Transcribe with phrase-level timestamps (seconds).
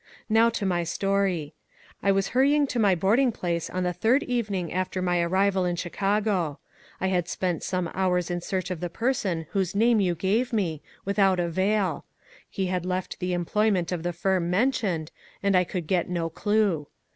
[0.27, 1.53] Now to my story.
[2.01, 5.75] I was hurrying to my boarding place on the third evening after my arrival in
[5.75, 6.57] Chicago.
[6.99, 10.81] I had spent some hours in search of the person whose name you gave me,
[11.05, 12.05] without avail.
[12.49, 15.11] He had left the employment of the firm mentioned,
[15.43, 16.87] and I could get no clue.